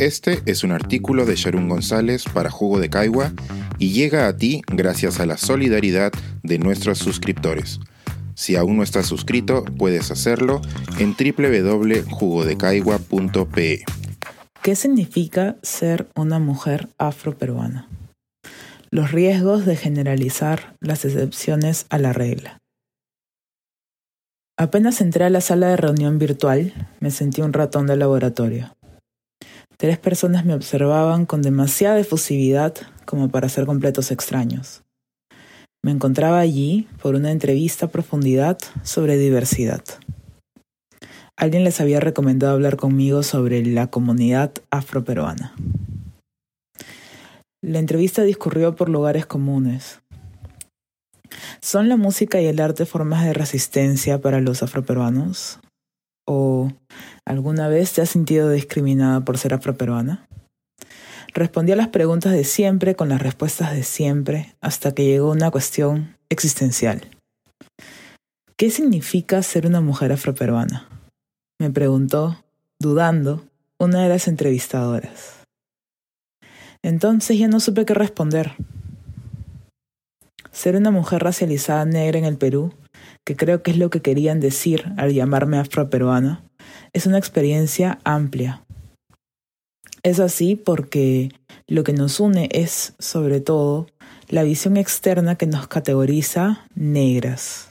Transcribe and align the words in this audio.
Este 0.00 0.42
es 0.46 0.64
un 0.64 0.72
artículo 0.72 1.24
de 1.24 1.36
Sharon 1.36 1.68
González 1.68 2.24
para 2.24 2.50
Jugo 2.50 2.80
de 2.80 2.90
Caigua 2.90 3.32
y 3.78 3.92
llega 3.92 4.26
a 4.26 4.36
ti 4.36 4.62
gracias 4.66 5.20
a 5.20 5.26
la 5.26 5.36
solidaridad 5.36 6.10
de 6.42 6.58
nuestros 6.58 6.98
suscriptores. 6.98 7.78
Si 8.34 8.56
aún 8.56 8.76
no 8.76 8.82
estás 8.82 9.06
suscrito, 9.06 9.64
puedes 9.64 10.10
hacerlo 10.10 10.60
en 10.98 11.14
www.jugodecaigua.pe. 11.14 13.84
¿Qué 14.62 14.74
significa 14.74 15.58
ser 15.62 16.08
una 16.16 16.40
mujer 16.40 16.88
afroperuana? 16.98 17.88
Los 18.90 19.12
riesgos 19.12 19.64
de 19.64 19.76
generalizar 19.76 20.74
las 20.80 21.04
excepciones 21.04 21.86
a 21.88 21.98
la 21.98 22.12
regla. 22.12 22.58
Apenas 24.56 25.00
entré 25.00 25.24
a 25.24 25.30
la 25.30 25.40
sala 25.40 25.68
de 25.68 25.76
reunión 25.76 26.18
virtual, 26.18 26.72
me 26.98 27.12
sentí 27.12 27.42
un 27.42 27.52
ratón 27.52 27.86
de 27.86 27.96
laboratorio. 27.96 28.74
Tres 29.76 29.98
personas 29.98 30.44
me 30.44 30.54
observaban 30.54 31.26
con 31.26 31.42
demasiada 31.42 31.98
efusividad 31.98 32.74
como 33.04 33.28
para 33.30 33.48
ser 33.48 33.66
completos 33.66 34.10
extraños. 34.10 34.82
Me 35.82 35.90
encontraba 35.90 36.38
allí 36.38 36.88
por 37.02 37.14
una 37.14 37.30
entrevista 37.30 37.86
a 37.86 37.90
profundidad 37.90 38.58
sobre 38.82 39.18
diversidad. 39.18 39.82
Alguien 41.36 41.64
les 41.64 41.80
había 41.80 42.00
recomendado 42.00 42.54
hablar 42.54 42.76
conmigo 42.76 43.22
sobre 43.22 43.64
la 43.66 43.88
comunidad 43.88 44.52
afroperuana. 44.70 45.54
La 47.60 47.80
entrevista 47.80 48.22
discurrió 48.22 48.76
por 48.76 48.88
lugares 48.88 49.26
comunes, 49.26 50.00
¿Son 51.64 51.88
la 51.88 51.96
música 51.96 52.42
y 52.42 52.46
el 52.46 52.60
arte 52.60 52.84
formas 52.84 53.24
de 53.24 53.32
resistencia 53.32 54.20
para 54.20 54.42
los 54.42 54.62
afroperuanos? 54.62 55.60
¿O 56.26 56.72
alguna 57.26 57.68
vez 57.68 57.92
te 57.92 58.02
has 58.02 58.10
sentido 58.10 58.50
discriminada 58.50 59.20
por 59.20 59.38
ser 59.38 59.54
afroperuana? 59.54 60.26
Respondí 61.34 61.72
a 61.72 61.76
las 61.76 61.88
preguntas 61.88 62.32
de 62.32 62.44
siempre 62.44 62.94
con 62.94 63.08
las 63.08 63.20
respuestas 63.20 63.72
de 63.72 63.82
siempre 63.82 64.54
hasta 64.60 64.92
que 64.92 65.04
llegó 65.04 65.30
una 65.30 65.50
cuestión 65.50 66.16
existencial. 66.28 67.10
¿Qué 68.56 68.70
significa 68.70 69.42
ser 69.42 69.66
una 69.66 69.80
mujer 69.80 70.12
afroperuana? 70.12 70.88
Me 71.58 71.70
preguntó, 71.70 72.44
dudando, 72.80 73.44
una 73.78 74.02
de 74.04 74.08
las 74.08 74.28
entrevistadoras. 74.28 75.42
Entonces 76.82 77.38
ya 77.38 77.48
no 77.48 77.58
supe 77.58 77.84
qué 77.84 77.94
responder. 77.94 78.52
Ser 80.52 80.76
una 80.76 80.92
mujer 80.92 81.24
racializada 81.24 81.84
negra 81.84 82.18
en 82.18 82.26
el 82.26 82.36
Perú, 82.36 82.72
que 83.24 83.36
creo 83.36 83.62
que 83.62 83.70
es 83.70 83.78
lo 83.78 83.90
que 83.90 84.02
querían 84.02 84.40
decir 84.40 84.92
al 84.96 85.12
llamarme 85.12 85.58
afroperuana, 85.58 86.44
es 86.92 87.06
una 87.06 87.18
experiencia 87.18 87.98
amplia. 88.04 88.64
Es 90.02 90.20
así 90.20 90.54
porque 90.54 91.30
lo 91.66 91.82
que 91.82 91.94
nos 91.94 92.20
une 92.20 92.48
es, 92.52 92.94
sobre 92.98 93.40
todo, 93.40 93.86
la 94.28 94.42
visión 94.42 94.76
externa 94.76 95.36
que 95.36 95.46
nos 95.46 95.66
categoriza 95.66 96.66
negras. 96.74 97.70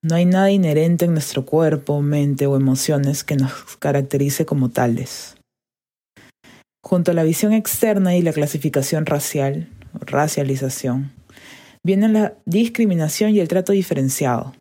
No 0.00 0.16
hay 0.16 0.26
nada 0.26 0.50
inherente 0.50 1.06
en 1.06 1.12
nuestro 1.12 1.44
cuerpo, 1.44 2.02
mente 2.02 2.46
o 2.46 2.56
emociones 2.56 3.24
que 3.24 3.36
nos 3.36 3.52
caracterice 3.78 4.44
como 4.44 4.68
tales. 4.68 5.36
Junto 6.84 7.10
a 7.10 7.14
la 7.14 7.22
visión 7.22 7.52
externa 7.52 8.14
y 8.14 8.22
la 8.22 8.34
clasificación 8.34 9.06
racial, 9.06 9.68
racialización, 9.94 11.12
viene 11.84 12.08
la 12.08 12.34
discriminación 12.46 13.34
y 13.34 13.40
el 13.40 13.48
trato 13.48 13.72
diferenciado. 13.72 14.54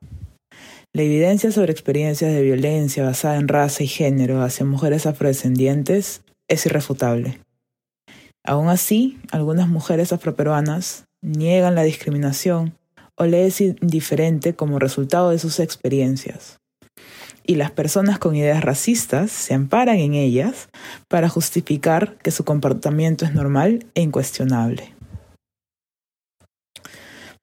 La 0.93 1.01
evidencia 1.01 1.51
sobre 1.51 1.71
experiencias 1.71 2.31
de 2.31 2.43
violencia 2.43 3.03
basada 3.03 3.37
en 3.37 3.47
raza 3.47 3.81
y 3.83 3.87
género 3.87 4.43
hacia 4.43 4.65
mujeres 4.65 5.07
afrodescendientes 5.07 6.21
es 6.47 6.65
irrefutable. 6.67 7.39
Aún 8.45 8.67
así, 8.67 9.17
algunas 9.31 9.69
mujeres 9.69 10.13
afroperuanas 10.13 11.05
niegan 11.23 11.75
la 11.75 11.83
discriminación 11.83 12.77
o 13.15 13.25
le 13.25 13.47
es 13.47 13.61
indiferente 13.61 14.53
como 14.53 14.79
resultado 14.79 15.29
de 15.29 15.39
sus 15.39 15.59
experiencias. 15.59 16.59
Y 17.45 17.55
las 17.55 17.71
personas 17.71 18.19
con 18.19 18.35
ideas 18.35 18.63
racistas 18.63 19.31
se 19.31 19.53
amparan 19.53 19.97
en 19.97 20.13
ellas 20.13 20.69
para 21.07 21.29
justificar 21.29 22.17
que 22.17 22.31
su 22.31 22.43
comportamiento 22.43 23.25
es 23.25 23.33
normal 23.33 23.85
e 23.95 24.01
incuestionable. 24.01 24.92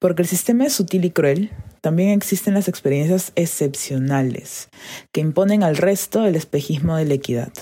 Porque 0.00 0.22
el 0.22 0.28
sistema 0.28 0.64
es 0.64 0.72
sutil 0.72 1.04
y 1.04 1.10
cruel, 1.10 1.50
también 1.82 2.10
existen 2.10 2.54
las 2.54 2.68
experiencias 2.68 3.32
excepcionales, 3.36 4.70
que 5.12 5.20
imponen 5.20 5.62
al 5.62 5.76
resto 5.76 6.26
el 6.26 6.36
espejismo 6.36 6.96
de 6.96 7.04
la 7.04 7.14
equidad. 7.14 7.52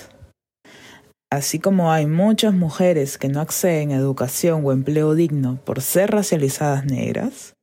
Así 1.31 1.59
como 1.59 1.91
hay 1.91 2.07
muchas 2.07 2.53
mujeres 2.53 3.17
que 3.17 3.27
no 3.27 3.41
acceden 3.41 3.91
a 3.91 3.97
educación 3.97 4.65
o 4.65 4.71
empleo 4.71 5.13
digno 5.13 5.59
por 5.63 5.81
ser 5.81 6.11
racializadas 6.11 6.85
negras, 6.85 7.53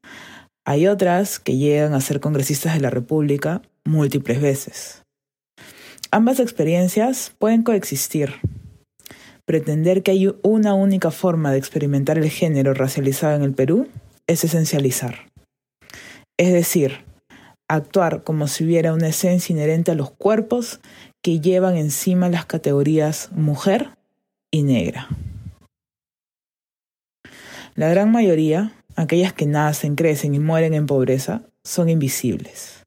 hay 0.65 0.87
otras 0.87 1.39
que 1.39 1.57
llegan 1.57 1.95
a 1.95 2.01
ser 2.01 2.21
congresistas 2.21 2.75
de 2.75 2.81
la 2.81 2.91
República 2.91 3.63
múltiples 3.85 4.41
veces. 4.41 5.03
Ambas 6.11 6.39
experiencias 6.39 7.33
pueden 7.39 7.63
coexistir. 7.63 8.35
Pretender 9.47 10.03
que 10.03 10.11
hay 10.11 10.35
una 10.43 10.75
única 10.75 11.11
forma 11.11 11.51
de 11.51 11.59
experimentar 11.59 12.19
el 12.19 12.31
género 12.31 12.75
racializado 12.75 13.37
en 13.37 13.43
el 13.43 13.53
Perú 13.53 13.89
es 14.27 14.45
esencializar. 14.45 15.31
Es 16.39 16.53
decir, 16.53 17.05
actuar 17.69 18.23
como 18.25 18.49
si 18.49 18.65
hubiera 18.65 18.93
una 18.93 19.09
esencia 19.09 19.53
inherente 19.53 19.91
a 19.91 19.95
los 19.95 20.11
cuerpos 20.11 20.81
que 21.23 21.41
llevan 21.41 21.77
encima 21.77 22.29
las 22.29 22.47
categorías 22.47 23.31
mujer 23.33 23.91
y 24.51 24.63
negra. 24.63 25.09
La 27.75 27.89
gran 27.89 28.11
mayoría, 28.11 28.73
aquellas 28.97 29.33
que 29.33 29.47
nacen, 29.47 29.97
crecen 29.97 30.35
y 30.35 30.39
mueren 30.39 30.73
en 30.73 30.87
pobreza, 30.87 31.43
son 31.63 31.89
invisibles. 31.89 32.85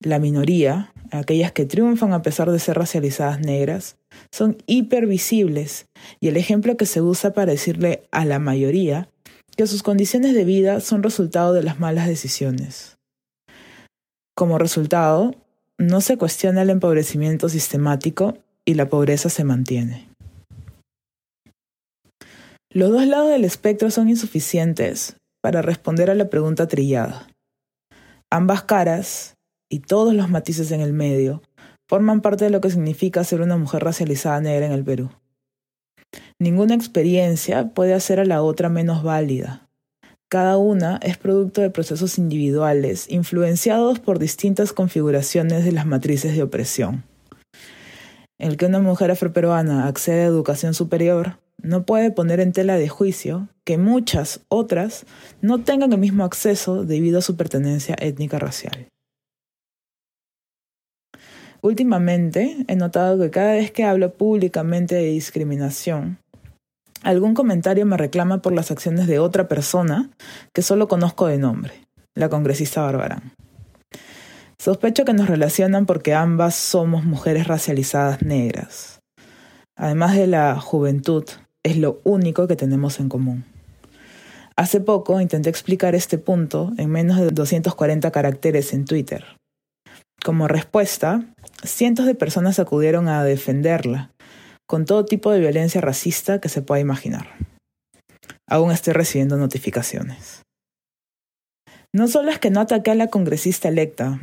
La 0.00 0.18
minoría, 0.18 0.92
aquellas 1.10 1.52
que 1.52 1.64
triunfan 1.64 2.12
a 2.12 2.22
pesar 2.22 2.50
de 2.50 2.58
ser 2.58 2.76
racializadas 2.76 3.40
negras, 3.40 3.96
son 4.30 4.58
hipervisibles 4.66 5.86
y 6.20 6.28
el 6.28 6.36
ejemplo 6.36 6.76
que 6.76 6.86
se 6.86 7.00
usa 7.00 7.32
para 7.32 7.52
decirle 7.52 8.02
a 8.10 8.24
la 8.24 8.38
mayoría 8.38 9.08
que 9.56 9.66
sus 9.66 9.82
condiciones 9.82 10.34
de 10.34 10.44
vida 10.44 10.80
son 10.80 11.02
resultado 11.02 11.52
de 11.52 11.62
las 11.62 11.78
malas 11.78 12.06
decisiones. 12.06 12.98
Como 14.34 14.58
resultado, 14.58 15.34
no 15.78 16.00
se 16.00 16.16
cuestiona 16.16 16.62
el 16.62 16.70
empobrecimiento 16.70 17.48
sistemático 17.48 18.38
y 18.64 18.74
la 18.74 18.88
pobreza 18.88 19.28
se 19.28 19.44
mantiene. 19.44 20.08
Los 22.70 22.90
dos 22.90 23.06
lados 23.06 23.30
del 23.30 23.44
espectro 23.44 23.90
son 23.90 24.08
insuficientes 24.08 25.16
para 25.42 25.60
responder 25.60 26.08
a 26.08 26.14
la 26.14 26.30
pregunta 26.30 26.68
trillada. 26.68 27.28
Ambas 28.30 28.62
caras, 28.62 29.34
y 29.70 29.80
todos 29.80 30.14
los 30.14 30.30
matices 30.30 30.70
en 30.70 30.80
el 30.80 30.94
medio, 30.94 31.42
forman 31.88 32.22
parte 32.22 32.44
de 32.44 32.50
lo 32.50 32.62
que 32.62 32.70
significa 32.70 33.24
ser 33.24 33.42
una 33.42 33.58
mujer 33.58 33.84
racializada 33.84 34.40
negra 34.40 34.66
en 34.66 34.72
el 34.72 34.84
Perú. 34.84 35.10
Ninguna 36.42 36.74
experiencia 36.74 37.68
puede 37.68 37.94
hacer 37.94 38.18
a 38.18 38.24
la 38.24 38.42
otra 38.42 38.68
menos 38.68 39.04
válida. 39.04 39.68
Cada 40.28 40.56
una 40.56 40.96
es 41.00 41.16
producto 41.16 41.60
de 41.60 41.70
procesos 41.70 42.18
individuales, 42.18 43.08
influenciados 43.08 44.00
por 44.00 44.18
distintas 44.18 44.72
configuraciones 44.72 45.64
de 45.64 45.70
las 45.70 45.86
matrices 45.86 46.34
de 46.34 46.42
opresión. 46.42 47.04
El 48.40 48.56
que 48.56 48.66
una 48.66 48.80
mujer 48.80 49.12
afroperuana 49.12 49.86
accede 49.86 50.22
a 50.22 50.26
educación 50.26 50.74
superior 50.74 51.38
no 51.62 51.86
puede 51.86 52.10
poner 52.10 52.40
en 52.40 52.50
tela 52.50 52.74
de 52.74 52.88
juicio 52.88 53.46
que 53.62 53.78
muchas 53.78 54.40
otras 54.48 55.06
no 55.42 55.62
tengan 55.62 55.92
el 55.92 56.00
mismo 56.00 56.24
acceso 56.24 56.84
debido 56.84 57.20
a 57.20 57.22
su 57.22 57.36
pertenencia 57.36 57.94
étnica 58.00 58.40
racial. 58.40 58.88
Últimamente 61.60 62.56
he 62.66 62.74
notado 62.74 63.20
que 63.20 63.30
cada 63.30 63.52
vez 63.52 63.70
que 63.70 63.84
hablo 63.84 64.14
públicamente 64.14 64.96
de 64.96 65.04
discriminación, 65.04 66.18
algún 67.02 67.34
comentario 67.34 67.86
me 67.86 67.96
reclama 67.96 68.42
por 68.42 68.52
las 68.52 68.70
acciones 68.70 69.06
de 69.06 69.18
otra 69.18 69.48
persona 69.48 70.10
que 70.52 70.62
solo 70.62 70.88
conozco 70.88 71.26
de 71.26 71.38
nombre, 71.38 71.86
la 72.14 72.28
congresista 72.28 72.82
Barbarán. 72.82 73.32
Sospecho 74.58 75.04
que 75.04 75.12
nos 75.12 75.28
relacionan 75.28 75.86
porque 75.86 76.14
ambas 76.14 76.54
somos 76.54 77.04
mujeres 77.04 77.48
racializadas 77.48 78.22
negras. 78.22 79.00
Además 79.76 80.14
de 80.14 80.28
la 80.28 80.60
juventud, 80.60 81.24
es 81.64 81.76
lo 81.76 82.00
único 82.04 82.46
que 82.46 82.56
tenemos 82.56 83.00
en 83.00 83.08
común. 83.08 83.44
Hace 84.54 84.80
poco 84.80 85.20
intenté 85.20 85.48
explicar 85.50 85.94
este 85.94 86.18
punto 86.18 86.72
en 86.76 86.90
menos 86.90 87.18
de 87.18 87.30
240 87.30 88.10
caracteres 88.10 88.72
en 88.74 88.84
Twitter. 88.84 89.24
Como 90.24 90.46
respuesta, 90.46 91.24
cientos 91.64 92.06
de 92.06 92.14
personas 92.14 92.58
acudieron 92.60 93.08
a 93.08 93.24
defenderla, 93.24 94.10
con 94.72 94.86
todo 94.86 95.04
tipo 95.04 95.30
de 95.30 95.38
violencia 95.38 95.82
racista 95.82 96.40
que 96.40 96.48
se 96.48 96.62
pueda 96.62 96.80
imaginar. 96.80 97.26
Aún 98.48 98.72
estoy 98.72 98.94
recibiendo 98.94 99.36
notificaciones. 99.36 100.40
No 101.92 102.08
solo 102.08 102.30
es 102.30 102.38
que 102.38 102.48
no 102.48 102.60
ataqué 102.60 102.92
a 102.92 102.94
la 102.94 103.08
congresista 103.08 103.68
electa, 103.68 104.18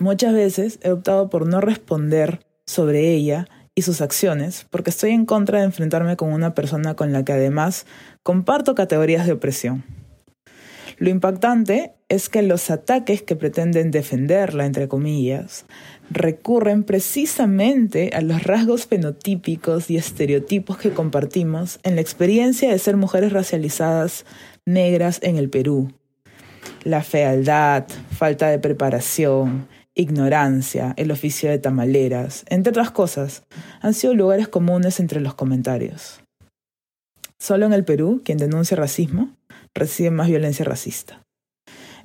muchas 0.00 0.32
veces 0.34 0.80
he 0.82 0.90
optado 0.90 1.30
por 1.30 1.46
no 1.46 1.60
responder 1.60 2.40
sobre 2.66 3.12
ella 3.12 3.46
y 3.76 3.82
sus 3.82 4.00
acciones 4.00 4.66
porque 4.68 4.90
estoy 4.90 5.12
en 5.12 5.26
contra 5.26 5.60
de 5.60 5.66
enfrentarme 5.66 6.16
con 6.16 6.32
una 6.32 6.56
persona 6.56 6.94
con 6.94 7.12
la 7.12 7.24
que 7.24 7.34
además 7.34 7.86
comparto 8.24 8.74
categorías 8.74 9.26
de 9.26 9.34
opresión. 9.34 9.84
Lo 10.98 11.08
impactante 11.08 11.94
es 12.12 12.28
que 12.28 12.42
los 12.42 12.70
ataques 12.70 13.22
que 13.22 13.36
pretenden 13.36 13.90
defenderla, 13.90 14.66
entre 14.66 14.86
comillas, 14.86 15.64
recurren 16.10 16.84
precisamente 16.84 18.10
a 18.12 18.20
los 18.20 18.42
rasgos 18.42 18.84
fenotípicos 18.86 19.88
y 19.88 19.96
estereotipos 19.96 20.76
que 20.76 20.90
compartimos 20.90 21.80
en 21.84 21.94
la 21.94 22.02
experiencia 22.02 22.70
de 22.70 22.78
ser 22.78 22.98
mujeres 22.98 23.32
racializadas 23.32 24.26
negras 24.66 25.20
en 25.22 25.38
el 25.38 25.48
Perú. 25.48 25.90
La 26.84 27.02
fealdad, 27.02 27.86
falta 28.10 28.50
de 28.50 28.58
preparación, 28.58 29.66
ignorancia, 29.94 30.92
el 30.98 31.12
oficio 31.12 31.48
de 31.48 31.60
tamaleras, 31.60 32.44
entre 32.50 32.72
otras 32.72 32.90
cosas, 32.90 33.44
han 33.80 33.94
sido 33.94 34.12
lugares 34.12 34.48
comunes 34.48 35.00
entre 35.00 35.22
los 35.22 35.32
comentarios. 35.32 36.20
Solo 37.38 37.64
en 37.64 37.72
el 37.72 37.86
Perú, 37.86 38.20
quien 38.22 38.36
denuncia 38.36 38.76
racismo, 38.76 39.34
recibe 39.74 40.10
más 40.10 40.28
violencia 40.28 40.66
racista. 40.66 41.21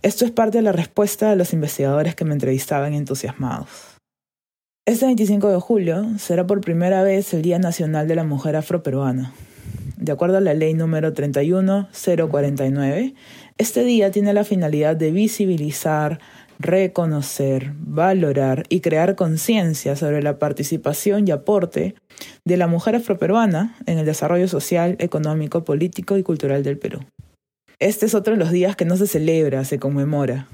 Esto 0.02 0.26
es 0.26 0.32
parte 0.32 0.60
de 0.60 0.62
la 0.62 0.72
respuesta 0.72 1.30
de 1.30 1.36
los 1.36 1.52
investigadores 1.54 2.16
que 2.16 2.24
me 2.26 2.34
entrevistaban 2.34 2.94
entusiasmados. 2.94 3.68
Este 4.86 5.06
25 5.06 5.50
de 5.50 5.60
julio 5.60 6.06
será 6.18 6.48
por 6.48 6.62
primera 6.62 7.04
vez 7.04 7.34
el 7.34 7.42
Día 7.42 7.60
Nacional 7.60 8.08
de 8.08 8.16
la 8.16 8.24
Mujer 8.24 8.56
Afroperuana. 8.56 9.34
De 9.98 10.12
acuerdo 10.12 10.38
a 10.38 10.42
la 10.42 10.54
ley 10.54 10.76
número 10.76 11.14
31049, 11.14 13.16
este 13.58 13.84
día 13.84 14.12
tiene 14.12 14.34
la 14.34 14.44
finalidad 14.44 14.96
de 14.96 15.10
visibilizar, 15.12 16.20
reconocer, 16.60 17.74
valorar 17.76 18.66
y 18.70 18.82
crear 18.82 19.16
conciencia 19.16 19.96
sobre 19.96 20.22
la 20.22 20.38
participación 20.40 21.28
y 21.28 21.32
aporte 21.32 21.96
de 22.46 22.58
la 22.58 22.68
mujer 22.68 22.96
afroperuana 22.96 23.76
en 23.88 23.98
el 23.98 24.06
desarrollo 24.06 24.48
social, 24.48 24.96
económico, 25.00 25.66
político 25.66 26.18
y 26.18 26.24
cultural 26.24 26.64
del 26.64 26.78
Perú. 26.78 27.00
Este 27.80 28.06
es 28.06 28.16
otro 28.16 28.34
de 28.34 28.40
los 28.40 28.52
días 28.52 28.76
que 28.76 28.86
no 28.86 28.98
se 28.98 29.08
celebra, 29.08 29.66
se 29.66 29.80
conmemora. 29.80 30.48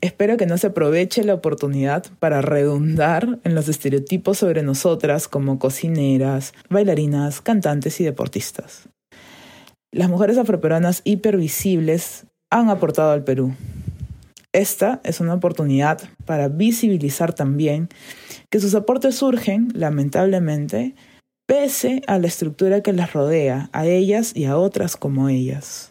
Espero 0.00 0.36
que 0.36 0.46
no 0.46 0.58
se 0.58 0.68
aproveche 0.68 1.24
la 1.24 1.34
oportunidad 1.34 2.04
para 2.18 2.42
redundar 2.42 3.38
en 3.44 3.54
los 3.54 3.68
estereotipos 3.68 4.38
sobre 4.38 4.62
nosotras 4.62 5.28
como 5.28 5.58
cocineras, 5.58 6.52
bailarinas, 6.68 7.40
cantantes 7.40 8.00
y 8.00 8.04
deportistas. 8.04 8.88
Las 9.92 10.10
mujeres 10.10 10.36
afroperuanas 10.36 11.00
hipervisibles 11.04 12.26
han 12.50 12.68
aportado 12.68 13.12
al 13.12 13.24
Perú, 13.24 13.54
esta 14.56 15.02
es 15.04 15.20
una 15.20 15.34
oportunidad 15.34 16.00
para 16.24 16.48
visibilizar 16.48 17.34
también 17.34 17.90
que 18.48 18.58
sus 18.58 18.74
aportes 18.74 19.16
surgen, 19.16 19.68
lamentablemente, 19.74 20.94
pese 21.46 22.00
a 22.06 22.18
la 22.18 22.28
estructura 22.28 22.80
que 22.80 22.94
las 22.94 23.12
rodea, 23.12 23.68
a 23.74 23.84
ellas 23.84 24.34
y 24.34 24.46
a 24.46 24.56
otras 24.56 24.96
como 24.96 25.28
ellas. 25.28 25.90